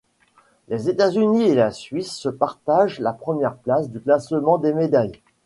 Les 0.67 0.89
États-Unis 0.89 1.43
et 1.43 1.53
la 1.53 1.69
Suisse 1.69 2.13
se 2.15 2.27
partagent 2.27 2.99
la 2.99 3.13
première 3.13 3.55
place 3.55 3.87
du 3.91 4.01
classement 4.01 4.57
des 4.57 4.73
médailles. 4.73 5.21